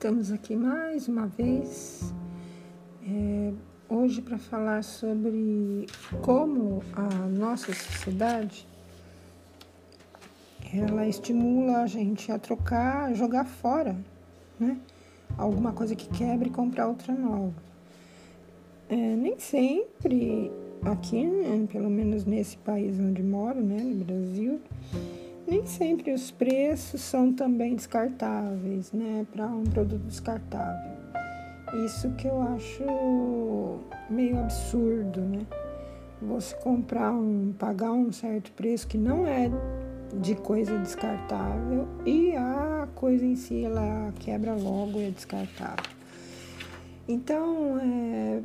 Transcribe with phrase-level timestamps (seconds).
[0.00, 2.14] Estamos aqui mais uma vez,
[3.06, 3.52] é,
[3.86, 5.84] hoje para falar sobre
[6.22, 8.66] como a nossa sociedade
[10.72, 13.94] ela estimula a gente a trocar, a jogar fora,
[14.58, 14.78] né?
[15.36, 17.62] Alguma coisa que quebre e comprar outra nova.
[18.88, 20.50] É, nem sempre
[20.82, 24.62] aqui, né, pelo menos nesse país onde moro, né, no Brasil,
[25.50, 30.92] nem sempre os preços são também descartáveis, né, para um produto descartável.
[31.84, 35.44] Isso que eu acho meio absurdo, né?
[36.22, 39.50] Você comprar um, pagar um certo preço que não é
[40.14, 45.90] de coisa descartável e a coisa em si ela quebra logo e é descartável.
[47.08, 48.42] Então é,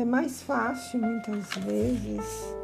[0.00, 2.54] é mais fácil muitas vezes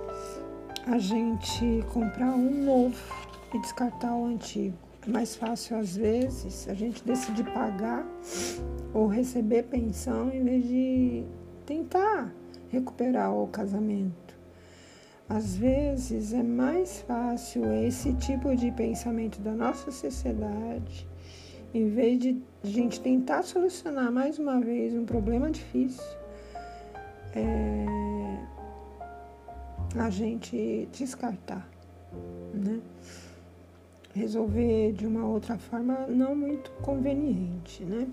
[0.87, 4.77] a gente comprar um novo e descartar o antigo.
[5.07, 8.05] É mais fácil, às vezes, a gente decidir pagar
[8.93, 11.25] ou receber pensão em vez de
[11.65, 12.33] tentar
[12.69, 14.37] recuperar o casamento.
[15.29, 21.09] Às vezes é mais fácil esse tipo de pensamento da nossa sociedade,
[21.75, 26.05] em vez de a gente tentar solucionar mais uma vez um problema difícil,
[27.35, 27.87] é,
[29.99, 31.69] a gente descartar,
[32.55, 32.81] né?
[34.17, 38.09] Resolver de uma outra forma não muito conveniente, né?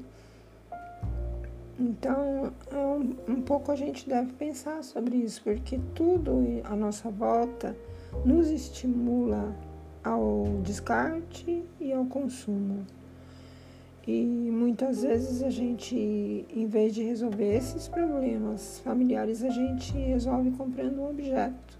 [1.79, 7.75] Então, um, um pouco a gente deve pensar sobre isso, porque tudo à nossa volta
[8.23, 9.55] nos estimula
[10.03, 12.85] ao descarte e ao consumo.
[14.05, 15.95] E muitas vezes a gente,
[16.53, 21.79] em vez de resolver esses problemas familiares, a gente resolve comprando um objeto,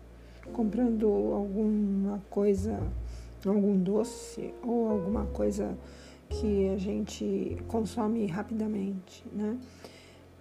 [0.54, 2.80] comprando alguma coisa
[3.50, 5.78] algum doce ou alguma coisa
[6.30, 9.58] que a gente consome rapidamente, né?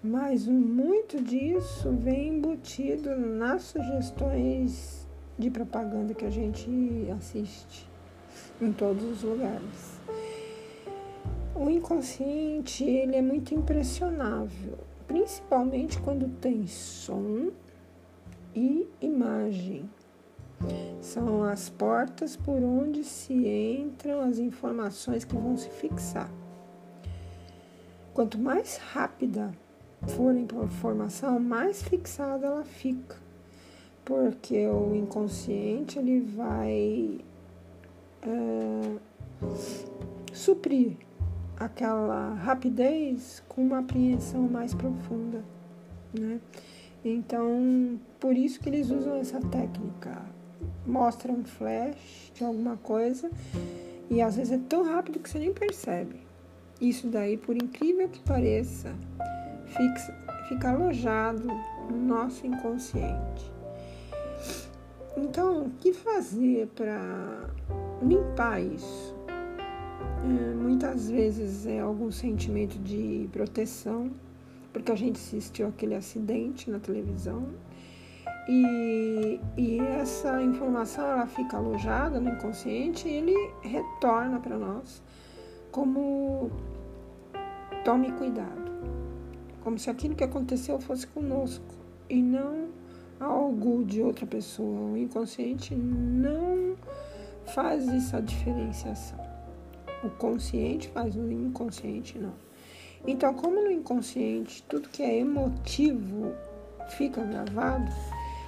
[0.02, 5.06] Mas muito disso vem embutido nas sugestões
[5.38, 6.68] de propaganda que a gente
[7.16, 7.88] assiste
[8.60, 10.00] em todos os lugares.
[11.54, 17.50] O inconsciente, ele é muito impressionável, principalmente quando tem som
[18.54, 19.88] e imagem.
[21.00, 26.30] São as portas por onde se entram as informações que vão se fixar.
[28.14, 29.52] Quanto mais rápida
[30.08, 33.16] for a informação, mais fixada ela fica,
[34.04, 37.20] porque o inconsciente ele vai
[38.22, 38.96] é,
[40.32, 40.96] suprir
[41.58, 45.44] aquela rapidez com uma apreensão mais profunda,
[46.12, 46.40] né?
[47.04, 50.22] Então, por isso que eles usam essa técnica
[50.86, 53.30] mostra um flash de alguma coisa
[54.10, 56.20] e às vezes é tão rápido que você nem percebe.
[56.80, 58.92] Isso daí, por incrível que pareça,
[59.66, 61.46] fica, fica alojado
[61.88, 63.52] no nosso inconsciente.
[65.16, 67.50] Então, o que fazer para
[68.02, 69.14] limpar isso?
[70.24, 74.10] É, muitas vezes é algum sentimento de proteção,
[74.72, 77.46] porque a gente assistiu aquele acidente na televisão
[78.48, 85.02] e, e essa informação ela fica alojada no inconsciente e ele retorna para nós
[85.70, 86.50] como
[87.84, 88.70] tome cuidado,
[89.62, 91.74] como se aquilo que aconteceu fosse conosco
[92.10, 92.68] e não
[93.20, 94.92] algo de outra pessoa.
[94.92, 96.76] O inconsciente não
[97.46, 99.18] faz essa diferenciação.
[100.02, 102.34] O consciente faz, o inconsciente não.
[103.06, 106.32] Então, como no inconsciente tudo que é emotivo
[106.90, 107.90] fica gravado,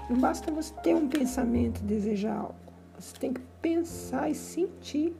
[0.08, 2.54] não basta você ter um pensamento e desejar algo.
[2.98, 5.14] Você tem que pensar e sentir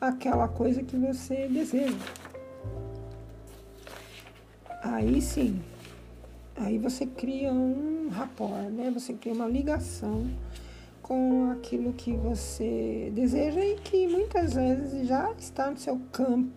[0.00, 1.96] aquela coisa que você deseja.
[4.82, 5.62] Aí sim,
[6.56, 8.90] aí você cria um rapport, né?
[8.92, 10.28] Você cria uma ligação
[11.02, 16.50] com aquilo que você deseja e que muitas vezes já está no seu campo,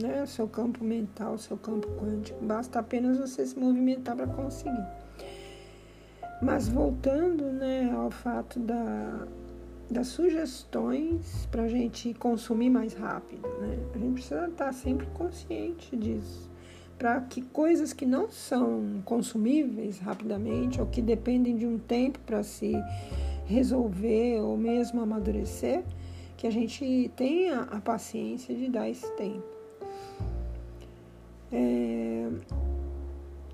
[0.00, 0.22] né?
[0.22, 2.44] O seu campo mental, o seu campo quântico.
[2.44, 4.97] Basta apenas você se movimentar para conseguir.
[6.40, 9.26] Mas voltando né, ao fato da,
[9.90, 13.78] das sugestões para a gente consumir mais rápido, né?
[13.94, 16.48] A gente precisa estar sempre consciente disso,
[16.96, 22.42] para que coisas que não são consumíveis rapidamente ou que dependem de um tempo para
[22.42, 22.72] se
[23.46, 25.82] resolver ou mesmo amadurecer,
[26.36, 29.42] que a gente tenha a paciência de dar esse tempo.
[31.50, 32.28] É,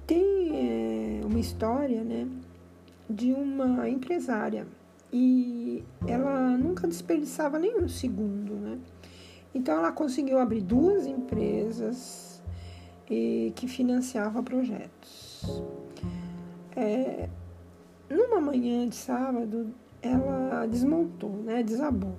[0.07, 2.29] tem é, uma história, né?
[3.09, 4.67] De uma empresária
[5.13, 8.79] e ela nunca desperdiçava nenhum segundo, né?
[9.55, 12.43] Então ela conseguiu abrir duas empresas
[13.09, 15.45] e que financiava projetos.
[16.75, 17.29] É,
[18.11, 19.73] numa manhã de sábado,
[20.03, 22.17] ela desmontou, né, desabou.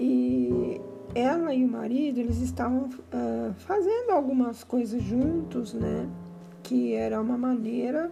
[0.00, 0.80] E
[1.14, 6.08] ela e o marido, eles estavam uh, fazendo algumas coisas juntos, né,
[6.62, 8.10] que era uma maneira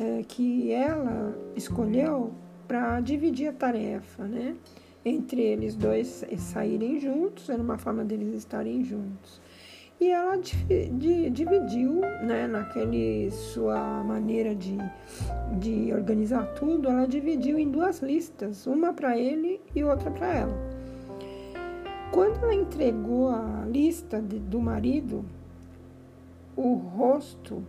[0.00, 2.32] uh, que ela escolheu
[2.66, 4.56] para dividir a tarefa, né,
[5.04, 9.40] entre eles dois saírem juntos, era uma forma deles estarem juntos.
[10.00, 10.38] E ela
[11.30, 14.78] dividiu, né, naquele sua maneira de,
[15.58, 20.80] de organizar tudo, ela dividiu em duas listas, uma para ele e outra para ela.
[22.12, 25.22] Quando ela entregou a lista de, do marido,
[26.56, 27.62] o rosto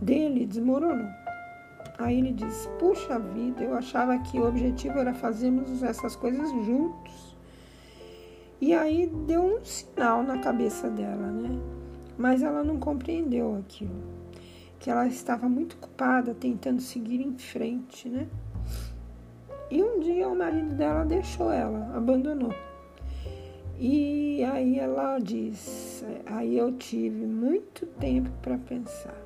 [0.00, 1.08] dele desmoronou.
[1.98, 7.36] Aí ele disse: Puxa vida, eu achava que o objetivo era fazermos essas coisas juntos.
[8.60, 11.58] E aí deu um sinal na cabeça dela, né?
[12.16, 14.16] Mas ela não compreendeu aquilo.
[14.78, 18.26] Que ela estava muito ocupada tentando seguir em frente, né?
[19.70, 22.54] E um dia o marido dela deixou ela, abandonou.
[23.78, 29.25] E aí ela diz: aí eu tive muito tempo para pensar.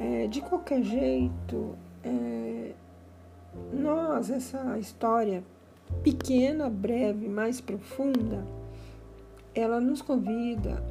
[0.00, 2.72] É, de qualquer jeito, é,
[3.70, 5.44] nós, essa história
[6.02, 8.42] pequena, breve, mais profunda,
[9.54, 10.82] ela nos convida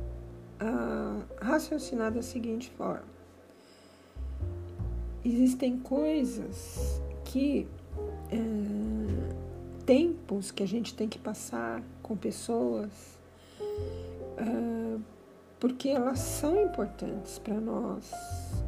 [0.59, 3.07] a raciocinar da seguinte forma:
[5.25, 7.67] existem coisas que,
[8.31, 8.35] é,
[9.87, 12.91] tempos que a gente tem que passar com pessoas,
[14.37, 14.88] é,
[15.59, 18.11] porque elas são importantes para nós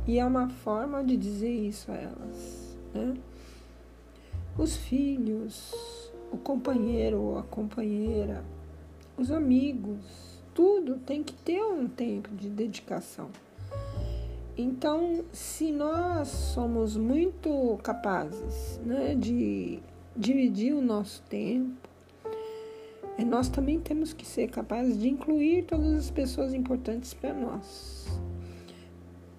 [0.07, 3.13] e é uma forma de dizer isso a elas, né?
[4.57, 5.73] Os filhos,
[6.31, 8.43] o companheiro ou a companheira,
[9.17, 13.29] os amigos, tudo tem que ter um tempo de dedicação.
[14.57, 19.79] Então, se nós somos muito capazes né, de
[20.15, 21.80] dividir o nosso tempo,
[23.25, 28.07] nós também temos que ser capazes de incluir todas as pessoas importantes para nós.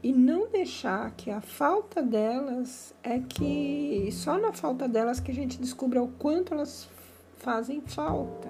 [0.03, 5.35] E não deixar que a falta delas é que só na falta delas que a
[5.35, 6.89] gente descubra o quanto elas
[7.37, 8.49] fazem falta,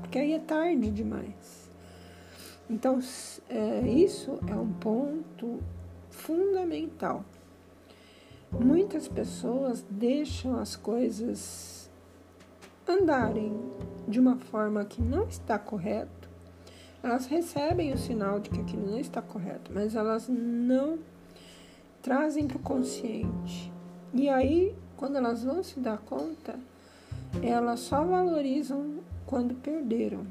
[0.00, 1.70] porque aí é tarde demais.
[2.68, 2.98] Então,
[3.50, 5.60] é, isso é um ponto
[6.08, 7.24] fundamental.
[8.50, 11.73] Muitas pessoas deixam as coisas
[12.92, 13.58] andarem
[14.06, 16.24] de uma forma que não está correta
[17.04, 20.98] elas recebem o sinal de que aquilo não está correto, mas elas não
[22.00, 23.70] trazem para o consciente.
[24.14, 26.58] E aí, quando elas vão se dar conta,
[27.42, 30.26] elas só valorizam quando perderam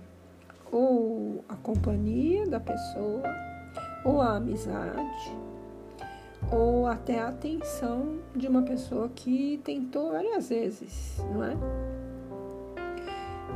[0.71, 3.21] ou a companhia da pessoa,
[4.03, 5.31] ou a amizade,
[6.51, 11.55] ou até a atenção de uma pessoa que tentou várias vezes, não é?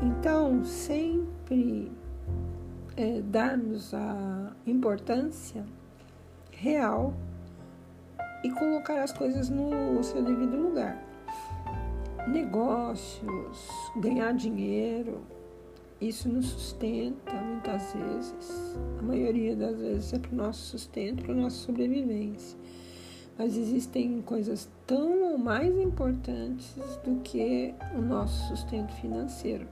[0.01, 1.91] Então, sempre
[2.95, 5.65] é, darmos a importância
[6.51, 7.13] real
[8.43, 11.03] e colocar as coisas no seu devido lugar.
[12.27, 15.21] Negócios, ganhar dinheiro,
[15.99, 18.77] isso nos sustenta muitas vezes.
[18.99, 22.57] A maioria das vezes é para o nosso sustento, para a nossa sobrevivência.
[23.37, 29.67] Mas existem coisas tão ou mais importantes do que o nosso sustento financeiro,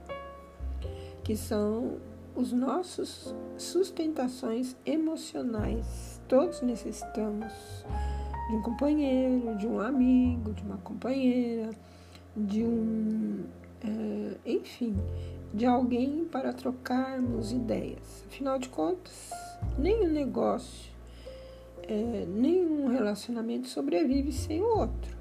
[1.26, 1.96] que são
[2.36, 6.20] os nossos sustentações emocionais.
[6.28, 7.52] Todos necessitamos
[8.48, 11.70] de um companheiro, de um amigo, de uma companheira,
[12.36, 13.42] de um,
[13.82, 14.94] é, enfim,
[15.52, 18.24] de alguém para trocarmos ideias.
[18.28, 19.32] Afinal de contas,
[19.76, 20.92] nenhum negócio,
[21.82, 25.15] é, nenhum relacionamento sobrevive sem o outro.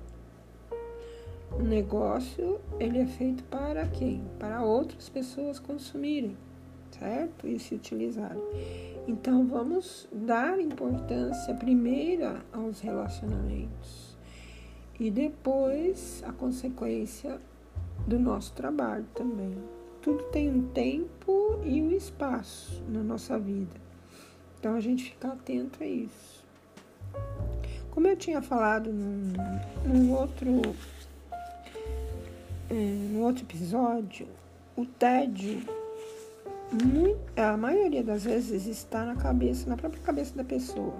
[1.66, 4.24] Negócio ele é feito para quem?
[4.40, 6.38] Para outras pessoas consumirem
[7.00, 7.48] certo?
[7.48, 8.42] E se utilizarem.
[9.08, 14.18] Então vamos dar importância primeira aos relacionamentos
[15.00, 17.40] e depois a consequência
[18.08, 19.56] do nosso trabalho também.
[20.02, 23.76] Tudo tem um tempo e um espaço na nossa vida.
[24.60, 26.44] Então a gente fica atento a isso.
[27.92, 29.34] Como eu tinha falado num,
[29.86, 30.62] num outro,
[32.70, 34.28] é, num outro episódio,
[34.76, 35.62] o tédio
[37.38, 40.96] a maioria das vezes está na cabeça, na própria cabeça da pessoa.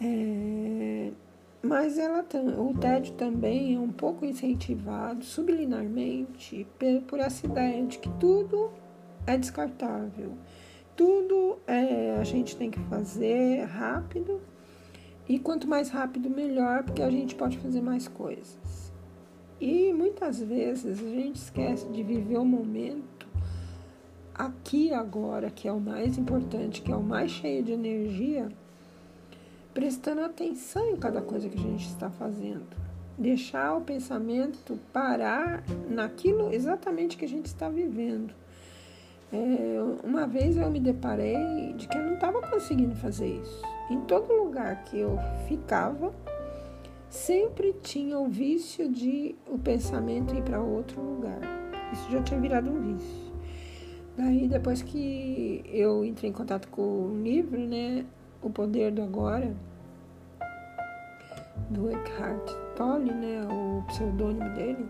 [0.00, 1.10] É,
[1.62, 2.24] mas ela,
[2.58, 6.66] o tédio também é um pouco incentivado subliminarmente
[7.06, 8.70] por essa ideia de que tudo
[9.26, 10.32] é descartável,
[10.96, 14.40] tudo é, a gente tem que fazer rápido
[15.28, 18.89] e quanto mais rápido melhor, porque a gente pode fazer mais coisas.
[19.60, 23.28] E muitas vezes a gente esquece de viver o momento
[24.34, 28.48] aqui agora, que é o mais importante, que é o mais cheio de energia
[29.74, 32.66] prestando atenção em cada coisa que a gente está fazendo.
[33.16, 38.32] Deixar o pensamento parar naquilo exatamente que a gente está vivendo.
[39.32, 43.62] É, uma vez eu me deparei de que eu não estava conseguindo fazer isso.
[43.90, 46.12] Em todo lugar que eu ficava,
[47.10, 51.40] sempre tinha o vício de o pensamento ir para outro lugar.
[51.92, 53.30] Isso já tinha virado um vício.
[54.16, 58.04] Daí, depois que eu entrei em contato com o livro, né,
[58.40, 59.54] o Poder do Agora,
[61.68, 64.86] do Eckhart Tolle, né, o pseudônimo dele,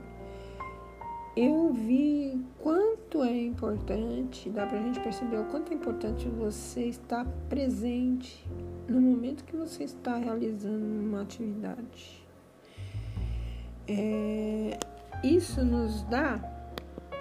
[1.41, 7.25] eu vi quanto é importante, dá pra gente perceber o quanto é importante você estar
[7.49, 8.47] presente
[8.87, 12.27] no momento que você está realizando uma atividade.
[13.89, 14.79] É,
[15.25, 16.39] isso nos dá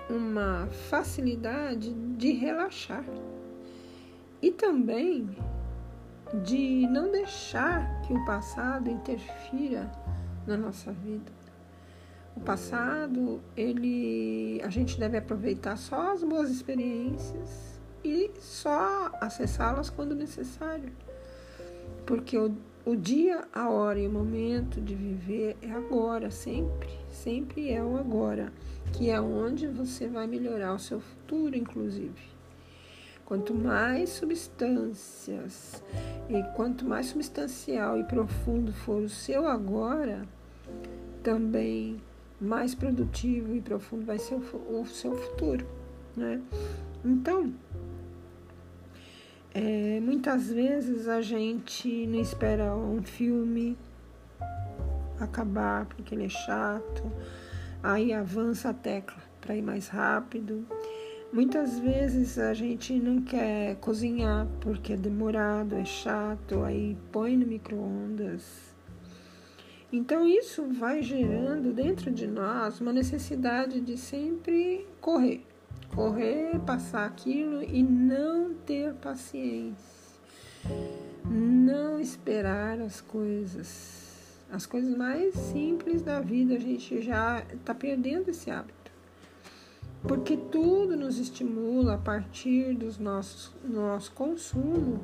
[0.09, 3.05] uma facilidade de relaxar
[4.41, 5.29] e também
[6.43, 9.89] de não deixar que o passado interfira
[10.45, 11.38] na nossa vida.
[12.35, 20.15] O passado, ele a gente deve aproveitar só as boas experiências e só acessá-las quando
[20.15, 20.91] necessário.
[22.05, 22.55] Porque o,
[22.85, 27.97] o dia, a hora e o momento de viver é agora, sempre, sempre é o
[27.97, 28.51] agora,
[28.93, 32.39] que é onde você vai melhorar o seu futuro, inclusive.
[33.25, 35.83] Quanto mais substâncias
[36.27, 40.23] e quanto mais substancial e profundo for o seu agora,
[41.21, 42.01] também
[42.39, 45.65] mais produtivo e profundo vai ser o, o seu futuro,
[46.15, 46.41] né?
[47.03, 47.53] Então,
[49.53, 53.77] é, muitas vezes a gente não espera um filme
[55.19, 57.11] acabar porque ele é chato,
[57.83, 60.65] aí avança a tecla para ir mais rápido
[61.31, 67.45] Muitas vezes a gente não quer cozinhar porque é demorado, é chato, aí põe no
[67.45, 68.68] micro-ondas.
[69.91, 75.43] Então isso vai gerando dentro de nós uma necessidade de sempre correr,
[75.95, 80.19] correr, passar aquilo e não ter paciência,
[81.25, 84.07] não esperar as coisas.
[84.51, 88.91] As coisas mais simples da vida a gente já está perdendo esse hábito.
[90.07, 94.99] Porque tudo nos estimula a partir nossos nosso consumo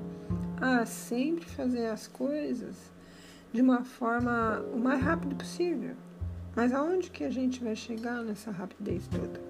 [0.61, 2.94] a sempre fazer as coisas
[3.55, 5.95] de uma forma o mais rápido possível.
[6.55, 9.41] Mas aonde que a gente vai chegar nessa rapidez toda?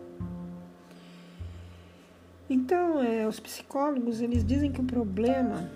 [2.50, 5.68] Então, é, os psicólogos eles dizem que o problema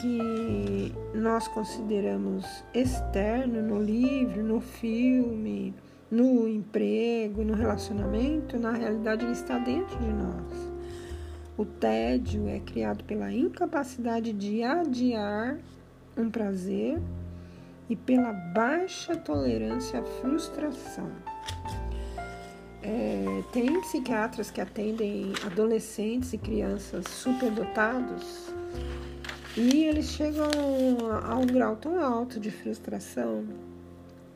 [0.00, 5.74] que nós consideramos externo no livro, no filme,
[6.10, 10.72] no emprego, no relacionamento, na realidade ele está dentro de nós.
[11.56, 15.58] O tédio é criado pela incapacidade de adiar
[16.16, 17.00] um prazer
[17.88, 21.10] e pela baixa tolerância à frustração.
[22.82, 28.52] É, tem psiquiatras que atendem adolescentes e crianças superdotados
[29.56, 30.48] e eles chegam
[31.24, 33.44] a um grau tão alto de frustração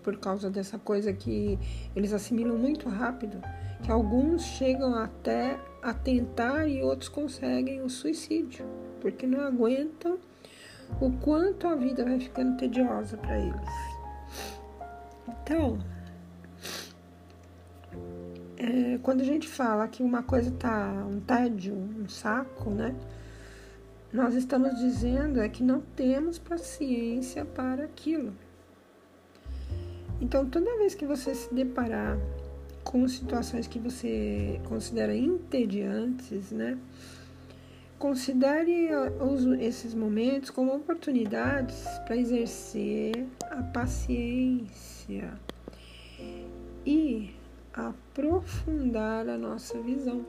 [0.03, 1.57] por causa dessa coisa que
[1.95, 3.41] eles assimilam muito rápido,
[3.85, 8.67] que alguns chegam até a tentar e outros conseguem o suicídio,
[9.01, 10.19] porque não aguentam
[11.01, 13.71] o quanto a vida vai ficando tediosa para eles.
[15.29, 15.79] Então,
[18.57, 22.95] é, quando a gente fala que uma coisa tá um tédio, um saco, né?
[24.13, 28.33] Nós estamos dizendo é que não temos paciência para aquilo.
[30.21, 32.17] Então, toda vez que você se deparar
[32.85, 36.79] com situações que você considera entediantes, né?
[38.03, 38.89] Considere
[39.61, 45.33] esses momentos como oportunidades para exercer a paciência
[46.85, 47.33] e
[47.73, 50.27] aprofundar a nossa visão.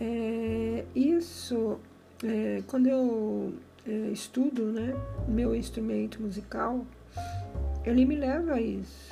[0.00, 1.80] É, isso,
[2.22, 3.52] é, quando eu
[3.84, 4.94] é, estudo né,
[5.26, 6.86] meu instrumento musical,
[7.84, 9.10] ele me leva a isso.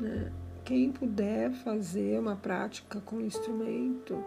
[0.00, 0.32] Né?
[0.64, 4.20] Quem puder fazer uma prática com instrumento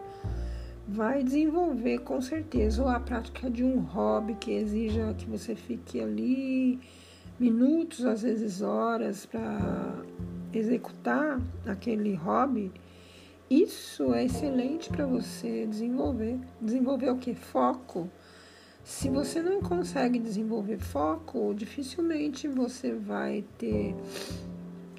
[0.88, 6.00] vai desenvolver com certeza ou a prática de um hobby que exija que você fique
[6.00, 6.80] ali
[7.38, 10.04] minutos, às vezes horas, para
[10.54, 12.72] executar aquele hobby,
[13.50, 16.40] isso é excelente para você desenvolver.
[16.62, 17.36] Desenvolver o que?
[17.36, 18.10] Foco.
[18.84, 23.94] Se você não consegue desenvolver foco, dificilmente você vai ter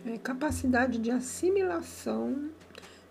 [0.07, 2.51] é, capacidade de assimilação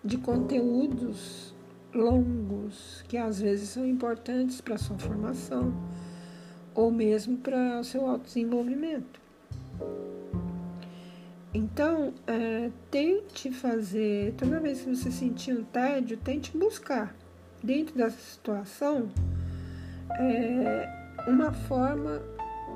[0.04, 1.52] de conteúdos
[1.94, 5.72] longos, que às vezes são importantes para a sua formação
[6.74, 9.20] ou mesmo para o seu autodesenvolvimento.
[11.52, 17.14] Então, é, tente fazer, toda vez que você sentir um tédio, tente buscar,
[17.62, 19.10] dentro dessa situação,
[20.20, 22.22] é, uma forma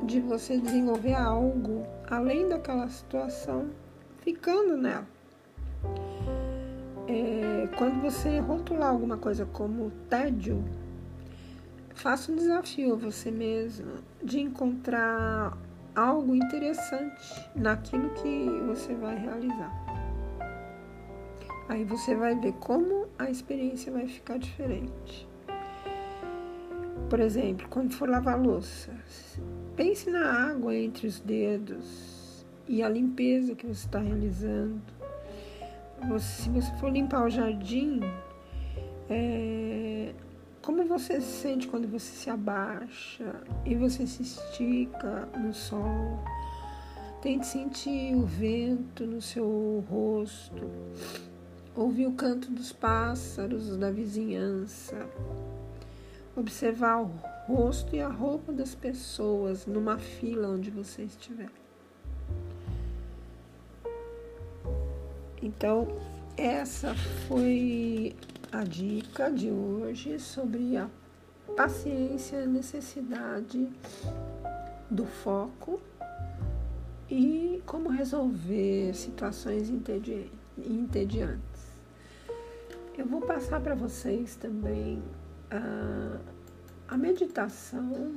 [0.04, 3.71] de você desenvolver algo além daquela situação,
[4.19, 5.07] ficando nela.
[7.09, 10.64] É, quando você rotular alguma coisa como tédio,
[11.94, 15.56] faça um desafio a você mesmo de encontrar
[15.94, 19.73] algo interessante naquilo que você vai realizar.
[21.68, 25.28] Aí você vai ver como a experiência vai ficar diferente.
[27.09, 28.90] Por exemplo, quando for lavar louça,
[29.76, 35.01] pense na água entre os dedos e a limpeza que você está realizando.
[36.09, 38.00] Você, se você for limpar o jardim,
[39.09, 40.12] é,
[40.61, 46.18] como você se sente quando você se abaixa e você se estica no sol?
[47.21, 50.71] Tente sentir o vento no seu rosto,
[51.75, 55.09] ouvir o canto dos pássaros da vizinhança
[56.37, 57.11] observar o
[57.47, 61.50] rosto e a roupa das pessoas numa fila onde você estiver.
[65.43, 65.89] Então,
[66.37, 66.95] essa
[67.27, 68.15] foi
[68.53, 70.89] a dica de hoje sobre a
[71.57, 73.69] paciência, a necessidade
[74.89, 75.81] do foco
[77.11, 81.43] e como resolver situações entediantes.
[82.97, 85.02] Eu vou passar para vocês também
[85.50, 86.21] a,
[86.87, 88.15] a meditação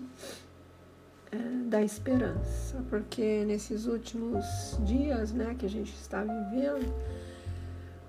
[1.68, 4.46] da esperança, porque nesses últimos
[4.84, 6.94] dias né, que a gente está vivendo,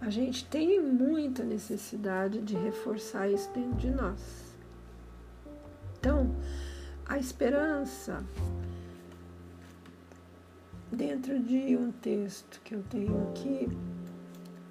[0.01, 4.55] a gente tem muita necessidade de reforçar isso dentro de nós.
[5.99, 6.35] Então,
[7.07, 8.23] a esperança,
[10.93, 13.69] dentro de um texto que eu tenho aqui,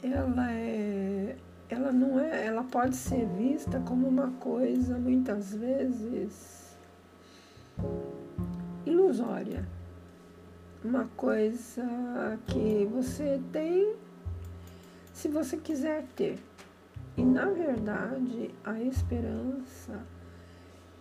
[0.03, 1.35] ela é
[1.67, 6.77] ela não é, ela pode ser vista como uma coisa muitas vezes
[9.05, 9.67] ilusória.
[10.83, 11.83] Uma coisa
[12.47, 13.95] que você tem
[15.13, 16.39] se você quiser ter.
[17.15, 20.03] E na verdade, a esperança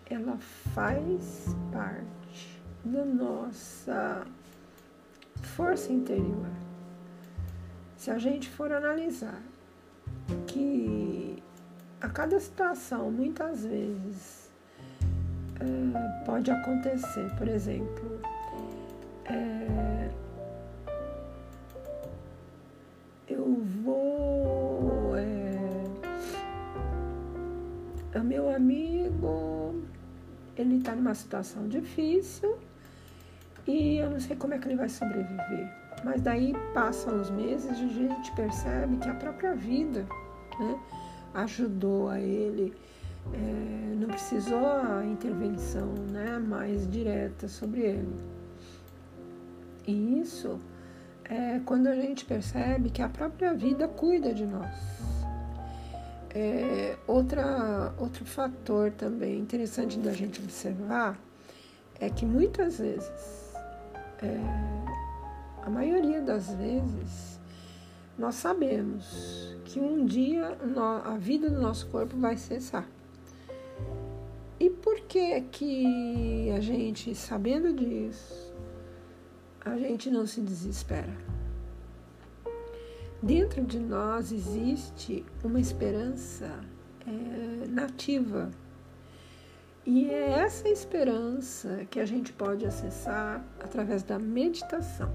[0.08, 0.36] ela
[0.74, 4.26] faz parte da nossa
[5.56, 6.50] força interior.
[7.96, 9.42] Se a gente for analisar
[10.46, 11.42] que
[12.00, 14.43] a cada situação, muitas vezes,
[15.64, 17.30] é, pode acontecer.
[17.36, 18.20] Por exemplo,
[19.26, 20.10] é,
[23.28, 25.16] eu vou.
[25.16, 25.64] É,
[28.24, 29.82] meu amigo,
[30.56, 32.58] ele está numa situação difícil
[33.66, 35.68] e eu não sei como é que ele vai sobreviver.
[36.04, 40.06] Mas daí passam os meses e a gente percebe que a própria vida
[40.58, 40.80] né,
[41.34, 42.74] ajudou a ele,
[43.32, 48.14] é, não precisou a intervenção né, mais direta sobre ele.
[49.86, 50.58] E isso
[51.24, 54.74] é quando a gente percebe que a própria vida cuida de nós.
[56.30, 61.16] É, outra, outro fator também interessante da gente observar
[62.00, 63.54] é que muitas vezes
[64.20, 64.84] é,
[65.62, 67.40] a maioria das vezes,
[68.18, 70.58] nós sabemos que um dia
[71.04, 72.86] a vida do nosso corpo vai cessar.
[74.64, 78.50] E por que que a gente, sabendo disso,
[79.62, 81.14] a gente não se desespera?
[83.22, 86.64] Dentro de nós existe uma esperança
[87.06, 88.50] é, nativa.
[89.84, 95.12] E é essa esperança que a gente pode acessar através da meditação.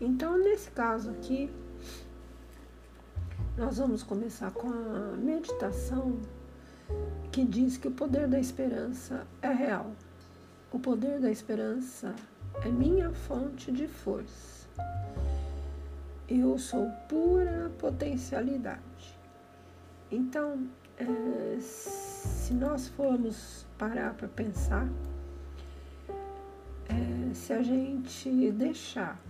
[0.00, 1.50] Então, nesse caso aqui,
[3.58, 6.20] nós vamos começar com a meditação
[7.32, 9.92] que diz que o poder da esperança é real.
[10.72, 12.14] O poder da esperança
[12.64, 14.68] é minha fonte de força.
[16.28, 19.18] Eu sou pura potencialidade.
[20.10, 24.88] Então, é, se nós formos parar para pensar,
[26.88, 29.20] é, se a gente deixar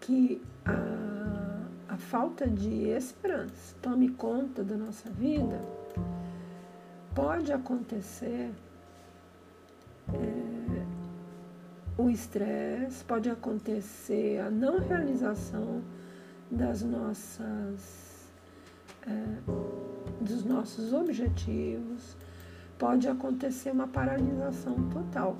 [0.00, 5.60] que a, a falta de esperança tome conta da nossa vida,
[7.16, 8.52] pode acontecer
[10.12, 10.86] é,
[11.96, 15.82] o estresse, pode acontecer a não realização
[16.50, 18.30] das nossas,
[19.06, 19.40] é,
[20.20, 22.14] dos nossos objetivos,
[22.78, 25.38] pode acontecer uma paralisação total.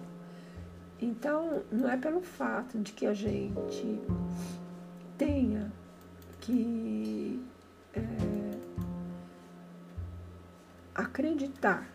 [0.98, 4.00] Então, não é pelo fato de que a gente
[5.18, 5.70] tenha
[6.40, 7.38] que
[7.92, 8.35] é,
[10.96, 11.86] acreditar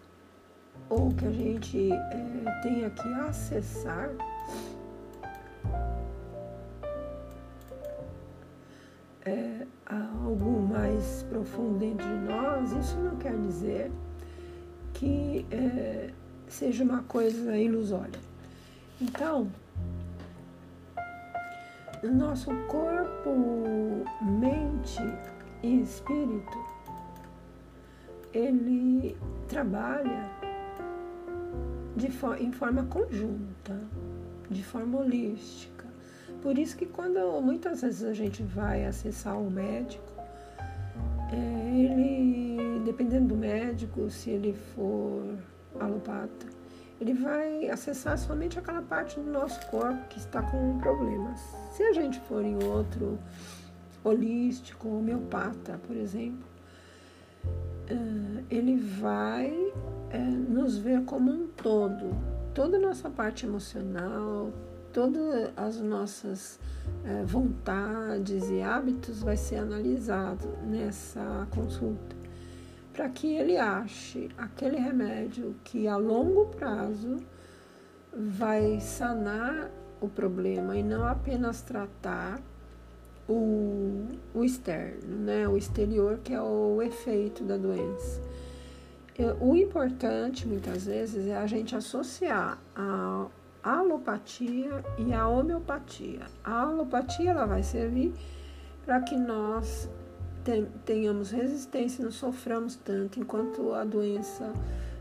[0.90, 4.10] ou que a gente é, tenha que acessar
[9.26, 13.92] é, algo mais profundo dentro de nós, isso não quer dizer
[14.94, 16.12] que é,
[16.48, 18.20] seja uma coisa ilusória.
[19.00, 19.52] Então,
[22.04, 25.02] nosso corpo, mente
[25.64, 26.58] e espírito,
[28.34, 29.18] ele
[29.48, 30.30] trabalha
[31.96, 32.08] de
[32.40, 33.80] em forma conjunta,
[34.50, 35.86] de forma holística.
[36.42, 40.12] Por isso que quando muitas vezes a gente vai acessar o médico,
[41.32, 45.38] é, ele, dependendo do médico, se ele for
[45.80, 46.48] alopata,
[47.00, 51.40] ele vai acessar somente aquela parte do nosso corpo que está com problemas.
[51.72, 53.20] Se a gente for em outro
[54.04, 56.51] holístico, homeopata, por exemplo,
[58.50, 59.74] ele vai
[60.10, 62.16] é, nos ver como um todo.
[62.54, 64.52] Toda a nossa parte emocional,
[64.92, 66.60] todas as nossas
[67.06, 72.22] é, vontades e hábitos vai ser analisado nessa consulta
[72.94, 77.18] para que ele ache aquele remédio que a longo prazo
[78.14, 82.42] vai sanar o problema e não apenas tratar
[83.32, 85.48] o, o externo, né?
[85.48, 88.22] o exterior, que é o efeito da doença.
[89.40, 93.28] O importante, muitas vezes, é a gente associar a
[93.64, 96.22] alopatia e a homeopatia.
[96.44, 98.14] A alopatia ela vai servir
[98.84, 99.88] para que nós
[100.86, 104.52] tenhamos resistência, não soframos tanto, enquanto a doença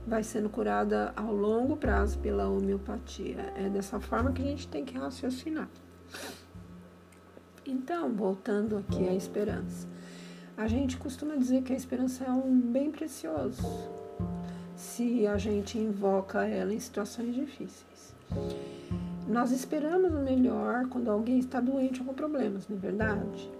[0.06, 3.52] vai sendo curada ao longo prazo pela homeopatia.
[3.56, 5.68] É dessa forma que a gente tem que raciocinar.
[7.66, 9.86] Então, voltando aqui à esperança.
[10.56, 13.62] A gente costuma dizer que a esperança é um bem precioso
[14.76, 18.14] se a gente invoca ela em situações difíceis.
[19.28, 23.50] Nós esperamos o melhor quando alguém está doente ou com problemas, não é verdade?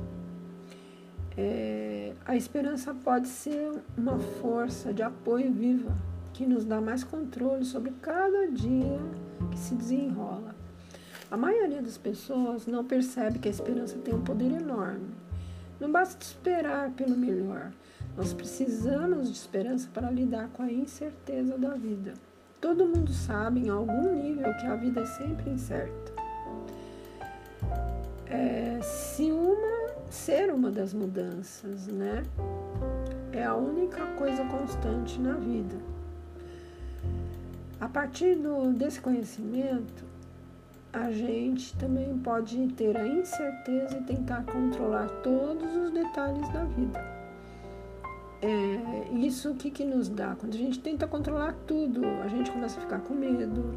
[1.36, 5.94] É, a esperança pode ser uma força de apoio viva
[6.32, 8.98] que nos dá mais controle sobre cada dia
[9.50, 10.59] que se desenrola.
[11.30, 15.14] A maioria das pessoas não percebe que a esperança tem um poder enorme.
[15.78, 17.70] Não basta esperar pelo melhor,
[18.16, 22.14] nós precisamos de esperança para lidar com a incerteza da vida.
[22.60, 26.12] Todo mundo sabe, em algum nível, que a vida é sempre incerta.
[28.26, 32.24] É, se uma ser uma das mudanças, né,
[33.32, 35.76] é a única coisa constante na vida.
[37.80, 40.09] A partir do, desse conhecimento,
[40.92, 47.20] a gente também pode ter a incerteza e tentar controlar todos os detalhes da vida
[48.42, 50.35] é, isso o que, que nos dá?
[50.35, 53.74] Quando a gente tenta controlar tudo, a gente começa a ficar com medo,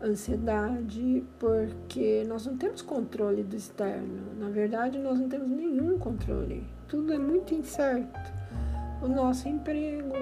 [0.00, 4.34] ansiedade, porque nós não temos controle do externo.
[4.38, 6.64] Na verdade, nós não temos nenhum controle.
[6.86, 8.32] Tudo é muito incerto.
[9.02, 10.14] O nosso emprego,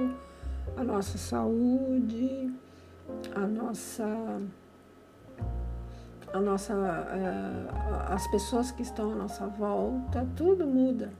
[0.74, 2.50] a nossa saúde,
[3.34, 4.40] a nossa
[6.36, 11.12] a nossa é, as pessoas que estão à nossa volta, tudo muda,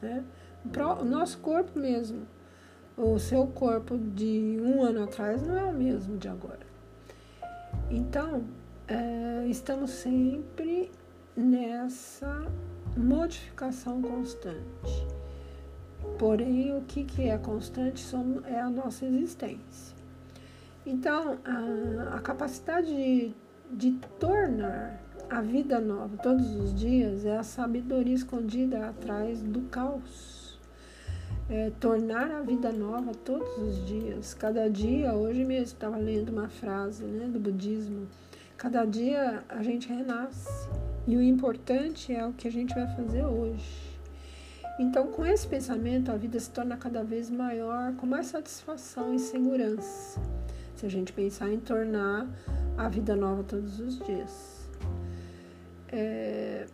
[0.00, 0.24] né?
[1.00, 2.26] o nosso corpo mesmo.
[2.96, 6.64] O seu corpo de um ano atrás não é o mesmo de agora.
[7.90, 8.44] Então,
[8.86, 10.92] é, estamos sempre
[11.36, 12.46] nessa
[12.96, 15.06] modificação constante.
[16.18, 18.04] Porém, o que, que é constante
[18.44, 19.96] é a nossa existência.
[20.86, 23.34] Então, a, a capacidade de,
[23.70, 30.44] de tornar a vida nova todos os dias é a sabedoria escondida atrás do caos
[31.48, 34.34] é, tornar a vida nova todos os dias.
[34.34, 38.06] Cada dia, hoje mesmo estava lendo uma frase né, do budismo,
[38.56, 40.68] cada dia a gente renasce
[41.06, 43.94] e o importante é o que a gente vai fazer hoje.
[44.78, 49.20] Então, com esse pensamento, a vida se torna cada vez maior, com mais satisfação e
[49.20, 50.20] segurança.
[50.84, 52.28] Se a gente pensar em tornar
[52.76, 54.68] a vida nova todos os dias.
[55.88, 56.66] É,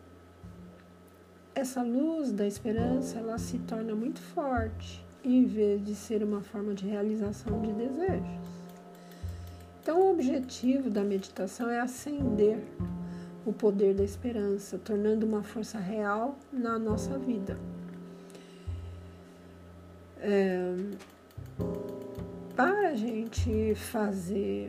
[1.55, 6.75] essa luz da esperança ela se torna muito forte em vez de ser uma forma
[6.75, 8.41] de realização de desejos.
[9.81, 12.59] Então, o objetivo da meditação é acender
[13.47, 17.57] o poder da esperança, tornando uma força real na nossa vida.
[20.19, 20.75] É,
[22.61, 24.69] para a gente fazer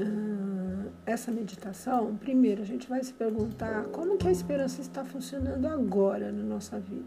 [0.00, 5.66] uh, essa meditação, primeiro a gente vai se perguntar como que a esperança está funcionando
[5.66, 7.04] agora na nossa vida.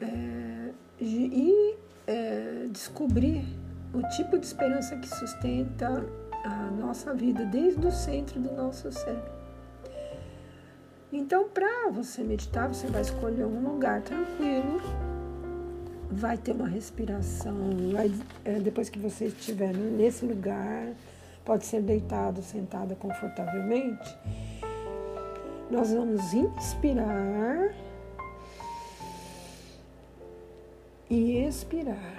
[0.00, 1.74] É, e
[2.06, 3.44] é, descobrir
[3.92, 6.06] o tipo de esperança que sustenta
[6.44, 9.20] a nossa vida desde o centro do nosso ser.
[11.12, 14.80] Então, para você meditar, você vai escolher um lugar tranquilo,
[16.10, 17.56] vai ter uma respiração,
[17.92, 18.12] vai,
[18.44, 20.92] é, depois que você estiver nesse lugar,
[21.44, 24.16] pode ser deitado, sentada confortavelmente.
[25.70, 27.74] Nós vamos inspirar
[31.10, 32.14] e expirar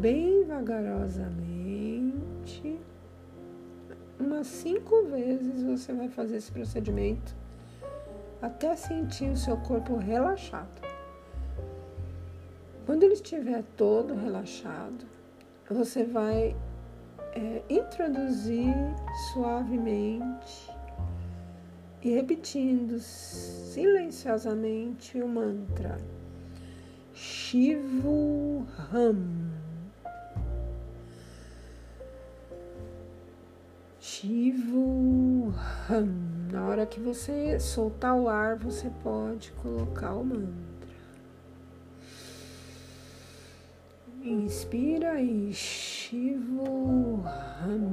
[0.00, 2.80] bem vagarosamente.
[4.18, 7.36] Umas cinco vezes você vai fazer esse procedimento
[8.40, 10.87] até sentir o seu corpo relaxado.
[12.88, 15.04] Quando ele estiver todo relaxado,
[15.68, 16.56] você vai
[17.34, 18.74] é, introduzir
[19.30, 20.72] suavemente
[22.02, 25.98] e repetindo silenciosamente o mantra
[27.12, 29.50] Shivu Ram.
[34.00, 35.52] Shivu
[35.86, 36.08] Ram.
[36.50, 40.67] Na hora que você soltar o ar, você pode colocar o mantra.
[44.22, 47.92] Inspira e Shivu Ram.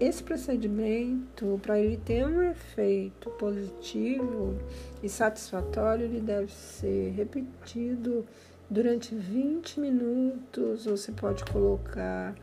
[0.00, 4.58] Esse procedimento, para ele ter um efeito positivo
[5.02, 8.26] e satisfatório, ele deve ser repetido
[8.68, 10.86] durante 20 minutos.
[10.86, 12.34] Você pode colocar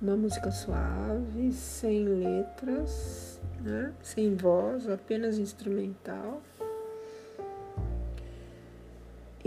[0.00, 3.94] uma música suave, sem letras, né?
[4.02, 6.42] sem voz, apenas instrumental.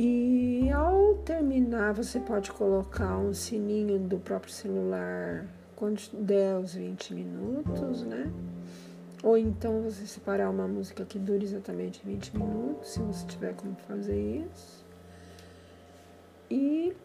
[0.02, 7.14] E ao terminar, você pode colocar um sininho do próprio celular quando der os 20
[7.14, 8.32] minutos, né?
[9.22, 13.76] Ou então você separar uma música que dure exatamente 20 minutos, se você tiver como
[13.90, 14.86] fazer isso.
[16.50, 16.96] E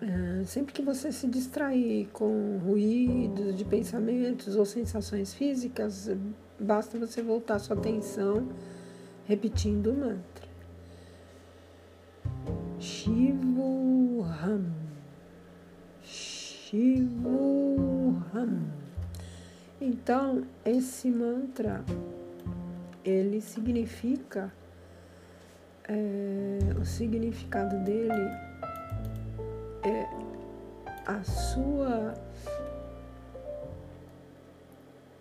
[0.00, 6.10] é, sempre que você se distrair com ruídos de pensamentos ou sensações físicas,
[6.58, 8.48] basta você voltar sua atenção
[9.26, 10.47] repetindo o mantra.
[12.88, 14.64] Shivu Ram.
[16.02, 16.88] Shivoham.
[19.78, 21.84] Então, esse mantra,
[23.04, 24.50] ele significa,
[25.86, 28.30] é, o significado dele
[29.82, 30.08] é
[31.06, 32.14] a sua,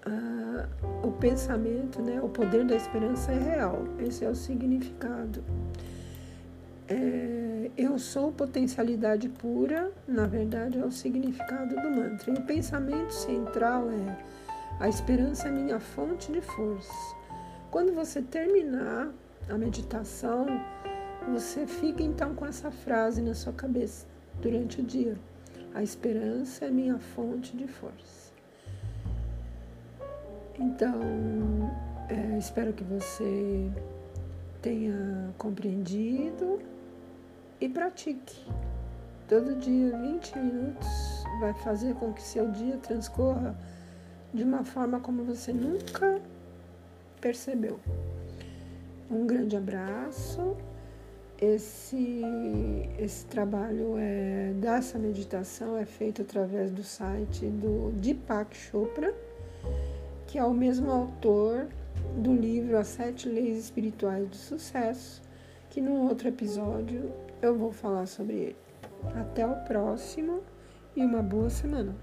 [0.06, 0.70] a,
[1.06, 3.84] o pensamento, né, o poder da esperança é real.
[4.00, 5.44] Esse é o significado.
[6.90, 12.32] É, eu sou potencialidade pura, na verdade, é o significado do mantra.
[12.32, 14.18] E o pensamento central é:
[14.80, 16.94] a esperança é minha fonte de força.
[17.70, 19.12] Quando você terminar
[19.50, 20.46] a meditação,
[21.34, 24.08] você fica então com essa frase na sua cabeça
[24.42, 25.18] durante o dia:
[25.74, 28.32] a esperança é minha fonte de força.
[30.58, 31.02] Então,
[32.10, 33.70] é, espero que você
[34.62, 36.60] tenha compreendido
[37.60, 38.46] e pratique.
[39.28, 40.88] Todo dia, 20 minutos,
[41.40, 43.58] vai fazer com que seu dia transcorra
[44.34, 46.22] de uma forma como você nunca
[47.20, 47.80] percebeu.
[49.10, 50.56] Um grande abraço.
[51.40, 52.24] Esse,
[52.98, 59.14] esse trabalho é, dessa meditação é feito através do site do Deepak Chopra,
[60.26, 61.68] que é o mesmo autor
[62.18, 65.22] do livro As Sete Leis Espirituais do Sucesso,
[65.70, 68.56] que num outro episódio eu vou falar sobre ele.
[69.16, 70.42] Até o próximo
[70.96, 71.96] e uma boa semana.